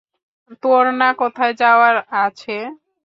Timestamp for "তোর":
0.63-0.83